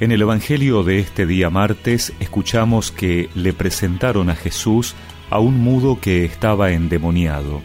[0.00, 4.94] En el Evangelio de este día martes escuchamos que le presentaron a Jesús
[5.28, 7.62] a un mudo que estaba endemoniado.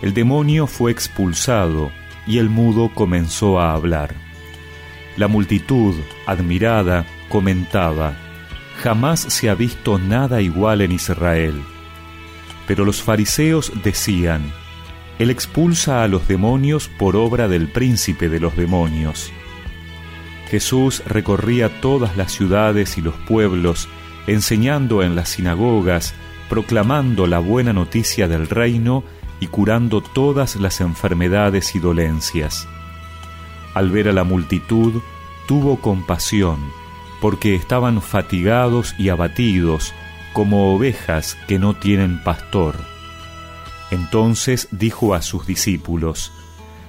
[0.00, 1.90] El demonio fue expulsado
[2.26, 4.14] y el mudo comenzó a hablar.
[5.18, 5.94] La multitud,
[6.26, 8.16] admirada, comentaba,
[8.82, 11.62] Jamás se ha visto nada igual en Israel.
[12.66, 14.50] Pero los fariseos decían,
[15.18, 19.30] Él expulsa a los demonios por obra del príncipe de los demonios.
[20.54, 23.88] Jesús recorría todas las ciudades y los pueblos,
[24.28, 26.14] enseñando en las sinagogas,
[26.48, 29.02] proclamando la buena noticia del reino
[29.40, 32.68] y curando todas las enfermedades y dolencias.
[33.74, 35.02] Al ver a la multitud,
[35.48, 36.60] tuvo compasión,
[37.20, 39.92] porque estaban fatigados y abatidos,
[40.34, 42.76] como ovejas que no tienen pastor.
[43.90, 46.30] Entonces dijo a sus discípulos,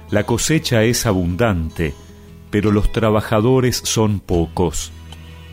[0.08, 1.96] La cosecha es abundante,
[2.56, 4.90] pero los trabajadores son pocos.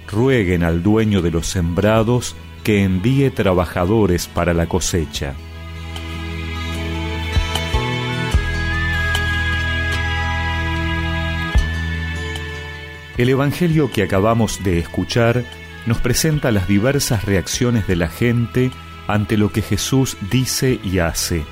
[0.10, 5.34] Rueguen al dueño de los sembrados que envíe trabajadores para la cosecha.
[13.18, 15.44] El Evangelio que acabamos de escuchar
[15.86, 18.72] nos presenta las diversas reacciones de la gente
[19.08, 21.44] ante lo que Jesús dice y hace.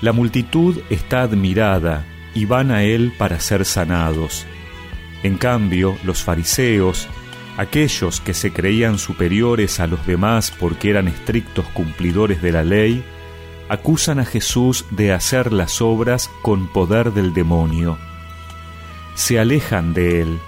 [0.00, 2.06] La multitud está admirada
[2.38, 4.46] y van a Él para ser sanados.
[5.24, 7.08] En cambio, los fariseos,
[7.56, 13.04] aquellos que se creían superiores a los demás porque eran estrictos cumplidores de la ley,
[13.68, 17.98] acusan a Jesús de hacer las obras con poder del demonio.
[19.16, 20.38] Se alejan de Él.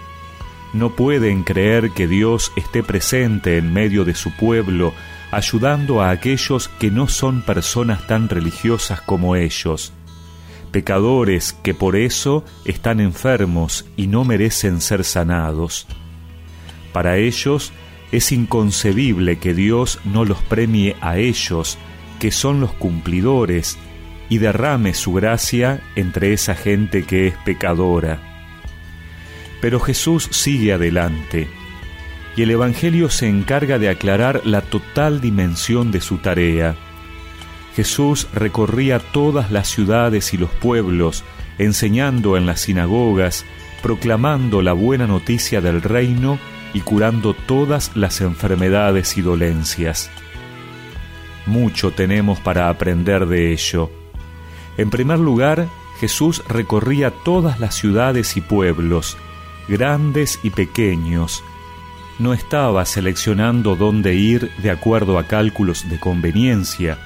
[0.72, 4.94] No pueden creer que Dios esté presente en medio de su pueblo,
[5.32, 9.92] ayudando a aquellos que no son personas tan religiosas como ellos
[10.70, 15.86] pecadores que por eso están enfermos y no merecen ser sanados.
[16.92, 17.72] Para ellos
[18.12, 21.78] es inconcebible que Dios no los premie a ellos,
[22.18, 23.78] que son los cumplidores,
[24.28, 28.20] y derrame su gracia entre esa gente que es pecadora.
[29.60, 31.48] Pero Jesús sigue adelante,
[32.36, 36.76] y el Evangelio se encarga de aclarar la total dimensión de su tarea
[37.74, 41.24] Jesús recorría todas las ciudades y los pueblos,
[41.58, 43.44] enseñando en las sinagogas,
[43.82, 46.38] proclamando la buena noticia del reino
[46.74, 50.10] y curando todas las enfermedades y dolencias.
[51.46, 53.90] Mucho tenemos para aprender de ello.
[54.76, 55.68] En primer lugar,
[56.00, 59.16] Jesús recorría todas las ciudades y pueblos,
[59.68, 61.42] grandes y pequeños.
[62.18, 66.98] No estaba seleccionando dónde ir de acuerdo a cálculos de conveniencia,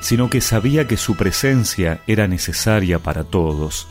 [0.00, 3.86] sino que sabía que su presencia era necesaria para todos.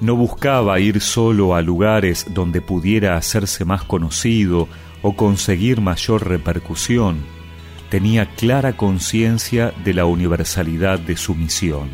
[0.00, 4.68] No buscaba ir solo a lugares donde pudiera hacerse más conocido
[5.02, 7.18] o conseguir mayor repercusión.
[7.90, 11.88] Tenía clara conciencia de la universalidad de su misión.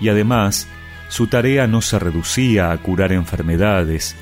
[0.00, 0.68] Y además,
[1.08, 4.16] su tarea no se reducía a curar enfermedades,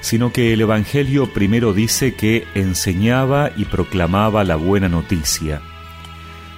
[0.00, 5.60] sino que el Evangelio primero dice que enseñaba y proclamaba la buena noticia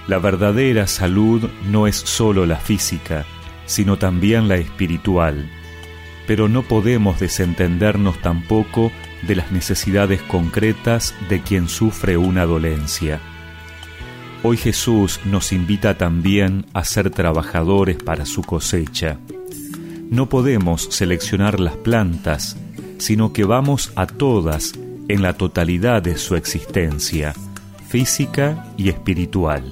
[0.07, 3.25] la verdadera salud no es sólo la física,
[3.65, 5.49] sino también la espiritual,
[6.27, 8.91] pero no podemos desentendernos tampoco
[9.21, 13.19] de las necesidades concretas de quien sufre una dolencia.
[14.43, 19.17] Hoy Jesús nos invita también a ser trabajadores para su cosecha.
[20.09, 22.57] No podemos seleccionar las plantas,
[22.97, 24.73] sino que vamos a todas
[25.07, 27.33] en la totalidad de su existencia,
[27.87, 29.71] física y espiritual.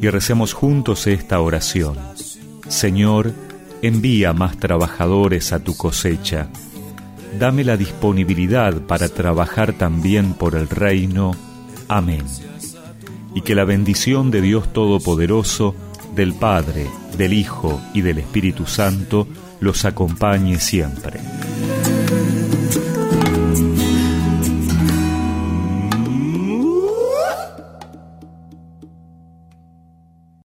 [0.00, 1.96] Y recemos juntos esta oración.
[2.68, 3.32] Señor,
[3.82, 6.48] envía más trabajadores a tu cosecha.
[7.38, 11.32] Dame la disponibilidad para trabajar también por el reino.
[11.88, 12.24] Amén.
[13.34, 15.74] Y que la bendición de Dios Todopoderoso,
[16.14, 16.86] del Padre,
[17.16, 19.28] del Hijo y del Espíritu Santo
[19.60, 21.20] los acompañe siempre.